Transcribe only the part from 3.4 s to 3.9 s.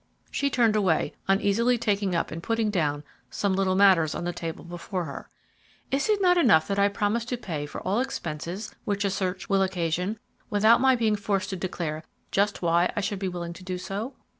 little